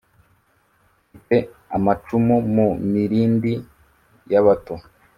[1.15, 1.37] Mfite
[1.77, 3.53] amacumu mu milindi
[4.31, 4.75] y’abato,